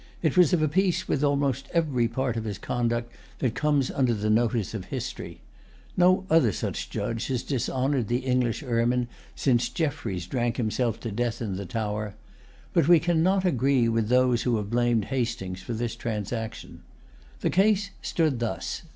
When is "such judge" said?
6.51-7.27